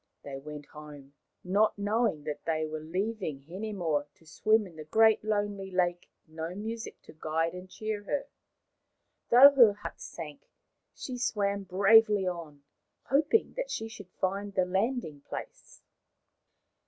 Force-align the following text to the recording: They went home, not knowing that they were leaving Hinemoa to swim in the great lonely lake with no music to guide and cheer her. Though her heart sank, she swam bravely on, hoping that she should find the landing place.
They 0.23 0.39
went 0.39 0.65
home, 0.65 1.13
not 1.43 1.77
knowing 1.77 2.23
that 2.23 2.43
they 2.45 2.65
were 2.65 2.79
leaving 2.79 3.41
Hinemoa 3.41 4.07
to 4.15 4.25
swim 4.25 4.65
in 4.65 4.75
the 4.75 4.83
great 4.83 5.23
lonely 5.23 5.69
lake 5.69 6.09
with 6.25 6.35
no 6.37 6.55
music 6.55 6.99
to 7.03 7.13
guide 7.13 7.53
and 7.53 7.69
cheer 7.69 8.01
her. 8.05 8.25
Though 9.29 9.51
her 9.51 9.73
heart 9.73 10.01
sank, 10.01 10.49
she 10.95 11.19
swam 11.19 11.65
bravely 11.65 12.25
on, 12.27 12.63
hoping 13.03 13.53
that 13.53 13.69
she 13.69 13.87
should 13.87 14.09
find 14.19 14.55
the 14.55 14.65
landing 14.65 15.21
place. 15.21 15.83